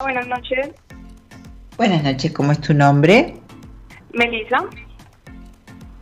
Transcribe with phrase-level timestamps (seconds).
[0.00, 0.68] Buenas noches.
[1.76, 3.34] Buenas noches, ¿cómo es tu nombre?
[4.14, 4.64] Melisa.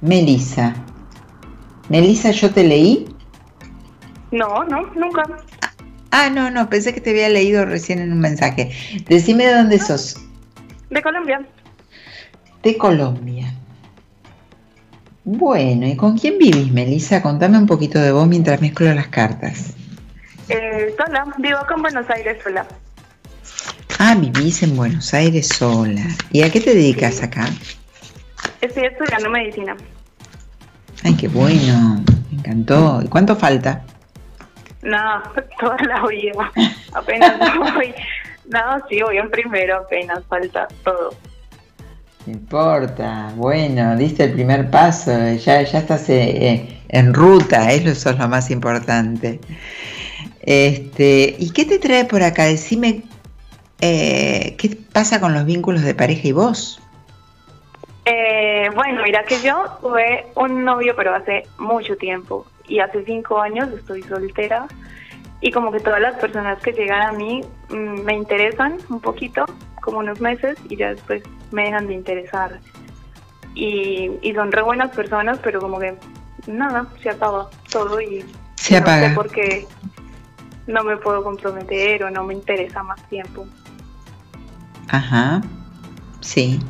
[0.02, 0.74] Melisa.
[1.88, 3.06] Melisa, ¿yo te leí?
[4.32, 5.22] No, no, nunca.
[6.10, 8.70] Ah, no, no, pensé que te había leído recién en un mensaje.
[9.08, 10.22] Decime de dónde sos.
[10.90, 11.46] De Colombia.
[12.62, 13.50] De Colombia.
[15.24, 17.22] Bueno, ¿y con quién vivís, Melisa?
[17.22, 19.74] Contame un poquito de vos mientras mezclo las cartas.
[20.50, 22.66] Eh, sola, vivo acá en Buenos Aires sola.
[23.98, 26.02] Ah, vivís en Buenos Aires sola.
[26.30, 27.46] ¿Y a qué te dedicas acá?
[28.60, 29.74] Estoy estudiando medicina.
[31.02, 32.04] Ay, qué bueno.
[32.30, 33.00] Me encantó.
[33.02, 33.82] ¿Y cuánto falta?
[34.82, 35.22] Nada,
[35.60, 36.52] toda la vida.
[36.92, 37.94] Apenas voy.
[38.50, 41.14] No, sí, voy en primero, apenas falta todo.
[42.26, 43.32] No importa.
[43.34, 45.10] Bueno, diste el primer paso.
[45.36, 47.72] Ya, ya estás eh, en ruta.
[47.72, 49.40] Eso es lo más importante.
[50.42, 52.44] Este, ¿Y qué te trae por acá?
[52.44, 53.02] Decime
[53.80, 56.80] eh, qué pasa con los vínculos de pareja y vos.
[58.04, 62.46] Eh, bueno, mira que yo tuve un novio, pero hace mucho tiempo.
[62.68, 64.66] Y hace cinco años estoy soltera.
[65.40, 69.44] Y como que todas las personas que llegan a mí mm, me interesan un poquito,
[69.82, 72.58] como unos meses, y ya después me dejan de interesar.
[73.54, 75.94] Y, y son re buenas personas, pero como que
[76.46, 78.24] nada, se acaba todo y
[78.54, 79.02] se apaga.
[79.02, 79.66] No sé por qué
[80.66, 83.46] no me puedo comprometer o no me interesa más tiempo.
[84.88, 85.42] Ajá,
[86.20, 86.60] sí.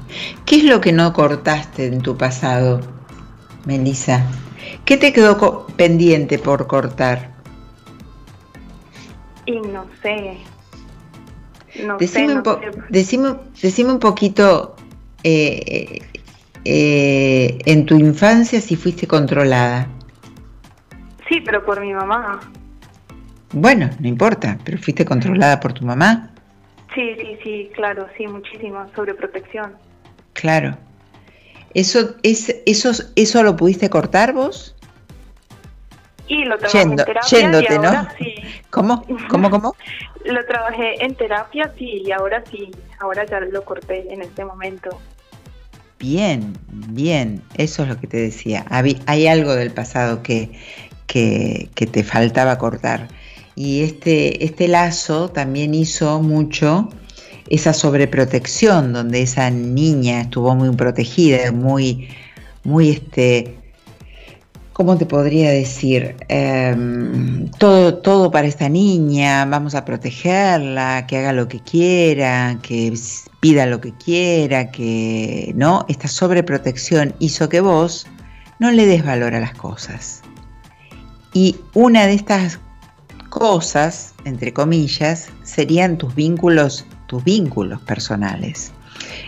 [0.45, 2.81] ¿Qué es lo que no cortaste en tu pasado,
[3.65, 4.25] Melissa?
[4.85, 7.31] ¿Qué te quedó pendiente por cortar?
[9.45, 10.39] Y no sé.
[11.85, 14.77] No decime, sé, un Decime, un poquito
[15.23, 16.01] eh,
[16.65, 19.89] eh, en tu infancia si fuiste controlada.
[21.29, 22.41] Sí, pero por mi mamá.
[23.53, 26.31] Bueno, no importa, pero fuiste controlada por tu mamá.
[26.97, 29.75] Sí, sí, sí, claro, sí, muchísimo, sobreprotección.
[30.33, 30.79] Claro.
[31.75, 34.75] ¿Eso, es, eso, ¿Eso lo pudiste cortar vos?
[36.27, 38.09] Y lo trabajé en terapia yéndote, y ahora ¿no?
[38.19, 38.35] sí.
[38.71, 39.05] ¿Cómo?
[39.29, 39.77] ¿Cómo, cómo?
[40.25, 44.99] lo trabajé en terapia, sí, y ahora sí, ahora ya lo corté en este momento.
[45.99, 48.65] Bien, bien, eso es lo que te decía.
[48.71, 50.51] Hay algo del pasado que,
[51.07, 53.09] que, que te faltaba cortar.
[53.57, 56.91] Y este, este lazo también hizo mucho
[57.49, 62.09] esa sobreprotección, donde esa niña estuvo muy protegida, muy,
[62.65, 63.57] muy este,
[64.75, 66.17] ¿cómo te podría decir?
[66.29, 72.93] Em, todo, todo para esta niña, vamos a protegerla, que haga lo que quiera, que
[73.41, 78.07] pida lo que quiera, que no, esta sobreprotección hizo que vos
[78.59, 80.23] no le des valor a las cosas.
[81.33, 82.61] Y una de estas
[83.37, 88.73] cosas, entre comillas, serían tus vínculos, tus vínculos personales.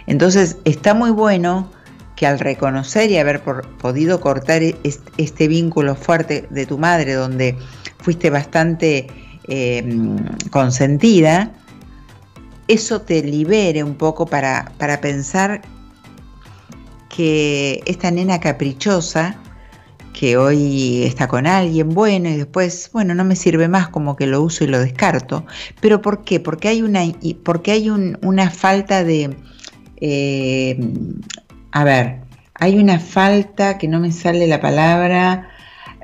[0.06, 1.70] Entonces está muy bueno
[2.16, 7.54] que al reconocer y haber podido cortar este, vínculo fuerte de tu madre, donde
[7.98, 9.08] fuiste bastante
[9.46, 10.16] em,
[10.50, 11.52] consentida,
[12.66, 15.60] eso te libere un poco para, para pensar
[17.14, 19.36] que esta nena caprichosa
[20.18, 24.26] que hoy está con alguien bueno y después, bueno, no me sirve más, como que
[24.26, 25.46] lo uso y lo descarto.
[25.80, 26.40] Pero ¿por qué?
[26.40, 27.02] Porque hay una,
[27.44, 29.36] porque hay una falta de...
[30.00, 30.76] Eh,
[31.70, 32.22] a ver,
[32.54, 35.50] hay una falta, que no me sale la palabra,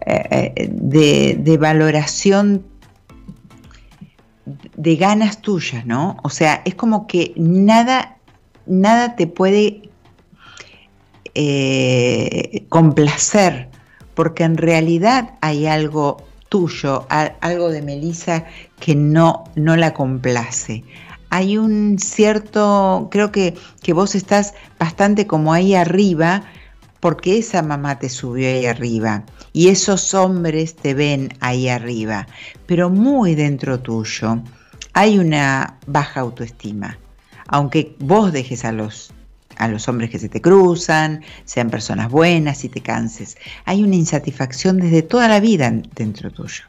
[0.07, 2.65] eh, eh, de, valoración
[4.77, 6.19] de ganas tuyas, ¿no?
[6.23, 8.19] O sea, es como que nada,
[8.65, 9.91] nada te puede
[12.69, 13.74] complacer
[14.15, 18.45] porque en realidad hay algo tuyo, algo de Melissa
[18.79, 20.85] que no, no la complace.
[21.31, 26.45] Hay un cierto, creo que, que vos estás bastante como ahí arriba,
[27.01, 32.27] porque esa mamá te subió ahí arriba y esos hombres te ven ahí arriba,
[32.67, 34.43] pero muy dentro tuyo
[34.95, 36.99] hay una baja autoestima.
[37.49, 39.13] Aunque vos dejes a los
[39.57, 43.37] a los hombres que se te cruzan, sean personas buenas y te canses.
[43.65, 46.65] Hay una insatisfacción desde toda la vida dentro tuyo.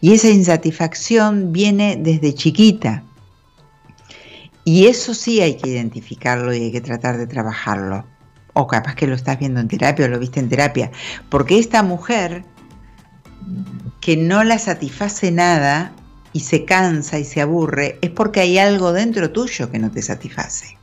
[0.00, 3.02] Y esa insatisfacción viene desde chiquita.
[4.64, 8.04] Y eso sí hay que identificarlo y hay que tratar de trabajarlo.
[8.52, 10.90] O capaz que lo estás viendo en terapia o lo viste en terapia.
[11.28, 12.44] Porque esta mujer
[14.00, 15.92] que no la satisface nada
[16.32, 20.02] y se cansa y se aburre es porque hay algo dentro tuyo que no te
[20.02, 20.77] satisface.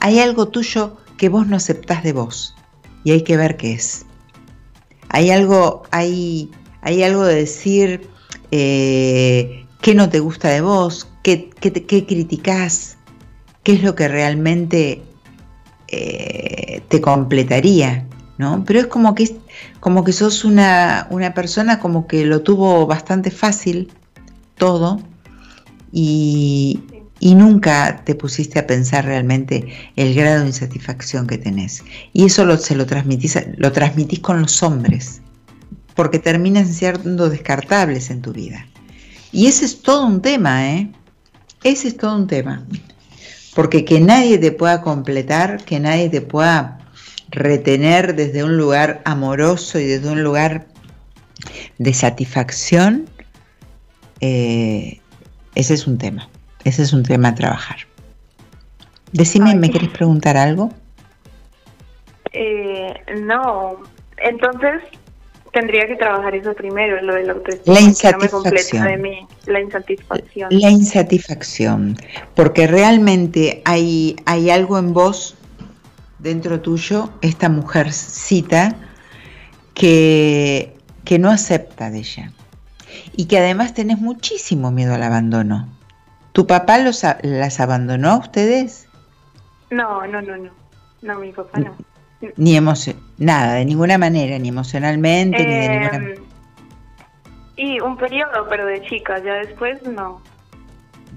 [0.00, 2.54] Hay algo tuyo que vos no aceptás de vos
[3.04, 4.06] y hay que ver qué es.
[5.08, 6.50] Hay algo, hay,
[6.82, 8.08] hay algo de decir
[8.50, 11.72] eh, qué no te gusta de vos, qué, qué,
[12.06, 12.98] criticás,
[13.62, 15.02] qué es lo que realmente
[15.88, 18.06] eh, te completaría,
[18.38, 18.64] ¿no?
[18.66, 19.36] Pero es como que,
[19.80, 23.92] como que sos una, una persona como que lo tuvo bastante fácil
[24.56, 25.00] todo
[25.92, 26.80] y,
[27.18, 29.66] y nunca te pusiste a pensar realmente
[29.96, 31.82] el grado de insatisfacción que tenés.
[32.12, 35.22] Y eso lo, se lo transmitís, lo transmitís con los hombres,
[35.94, 38.66] porque terminan siendo descartables en tu vida.
[39.32, 40.90] Y ese es todo un tema, ¿eh?
[41.64, 42.64] Ese es todo un tema.
[43.54, 46.78] Porque que nadie te pueda completar, que nadie te pueda
[47.30, 50.68] retener desde un lugar amoroso y desde un lugar
[51.78, 53.06] de satisfacción,
[54.20, 55.00] eh,
[55.54, 56.28] ese es un tema.
[56.66, 57.76] Ese es un tema a trabajar.
[59.12, 60.72] Decime, ¿me querés preguntar algo?
[62.32, 62.92] Eh,
[63.22, 63.76] no,
[64.16, 64.82] entonces
[65.52, 67.36] tendría que trabajar eso primero, lo de la
[67.66, 68.84] La insatisfacción.
[69.46, 70.48] la insatisfacción.
[70.50, 71.96] La insatisfacción,
[72.34, 75.36] porque realmente hay, hay algo en vos,
[76.18, 78.74] dentro tuyo, esta mujercita,
[79.72, 80.74] que,
[81.04, 82.32] que no acepta de ella.
[83.14, 85.75] Y que además tenés muchísimo miedo al abandono.
[86.36, 88.86] ¿Tu papá los, las abandonó a ustedes?
[89.70, 90.50] No, no, no, no.
[91.00, 91.74] No, mi papá no.
[92.36, 96.14] Ni emoción, nada, de ninguna manera, ni emocionalmente, ni de ninguna em,
[97.56, 100.20] Y un periodo, pero de chica, ya después no.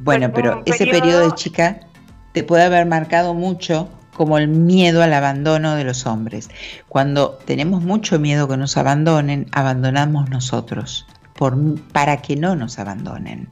[0.03, 1.81] Bueno, pues pero ese periodo de chica
[2.31, 6.49] te puede haber marcado mucho como el miedo al abandono de los hombres.
[6.87, 11.57] Cuando tenemos mucho miedo que nos abandonen, abandonamos nosotros por,
[11.91, 13.49] para que no nos abandonen.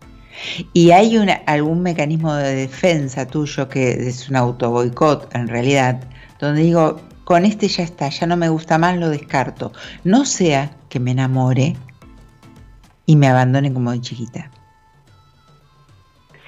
[0.73, 5.99] Y hay algún mecanismo de defensa tuyo que es un auto boicot en realidad,
[6.39, 9.71] donde digo, con este ya está, ya no me gusta más, lo descarto.
[10.03, 11.75] No sea que me enamore
[13.05, 14.49] y me abandone como de chiquita.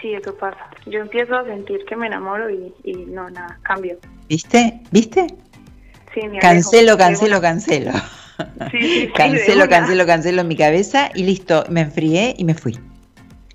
[0.01, 0.69] Sí, eso pasa.
[0.85, 2.73] Yo empiezo a sentir que me enamoro y,
[3.07, 3.97] no, nada, cambio.
[4.29, 4.81] ¿Viste?
[4.91, 5.27] ¿Viste?
[6.13, 7.91] Sí, cancelo, cancelo, cancelo.
[8.71, 12.79] Sí, cancelo, cancelo, cancelo en mi cabeza y listo, me enfrié y me fui.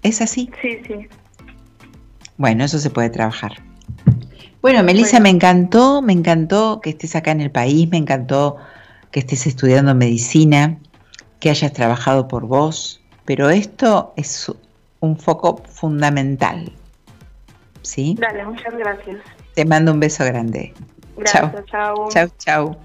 [0.05, 0.51] ¿Es así?
[0.62, 1.09] Sí, sí.
[2.37, 3.55] Bueno, eso se puede trabajar.
[4.61, 8.56] Bueno, Melissa, me encantó, me encantó que estés acá en el país, me encantó
[9.11, 10.79] que estés estudiando medicina,
[11.41, 14.53] que hayas trabajado por vos, pero esto es
[15.01, 16.71] un foco fundamental.
[17.83, 18.17] ¿Sí?
[18.19, 19.19] Dale, muchas gracias.
[19.55, 20.75] Te mando un beso grande.
[21.17, 22.09] Gracias, chao.
[22.11, 22.77] Chao, chao.